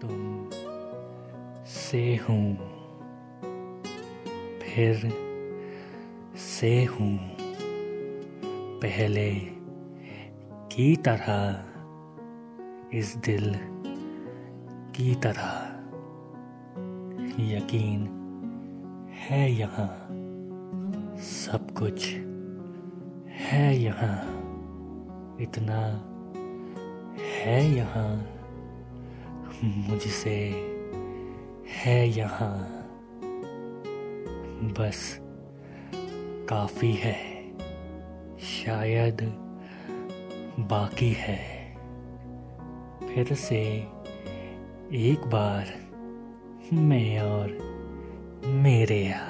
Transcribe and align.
तुम 0.00 0.50
से 1.66 2.02
हूँ, 2.16 2.56
फिर 4.62 5.10
से 6.36 6.72
हूँ। 6.84 7.16
पहले 8.82 9.30
की 10.72 10.94
तरह 10.96 11.36
इस 12.98 13.16
दिल 13.16 13.54
की 14.96 15.14
तरह। 15.14 15.52
यकीन 17.50 18.00
है 19.20 19.52
यहाँ, 19.52 19.90
सब 21.22 21.70
कुछ 21.78 22.08
है 23.40 23.76
यहाँ, 23.76 24.18
इतना 25.40 25.80
है 27.36 27.64
यहाँ। 27.74 28.39
मुझसे 29.64 30.36
है 31.84 32.08
यहाँ। 32.08 32.80
बस 34.78 35.18
काफ़ी 36.48 36.92
है, 36.92 37.18
शायद 38.38 39.20
बाकी 40.58 41.12
है। 41.16 41.38
फिर 43.08 43.34
से 43.34 43.62
एक 44.92 45.26
बार 45.26 45.66
मैं 46.72 47.20
और 47.20 47.48
मेरे 48.46 49.04
यार 49.06 49.29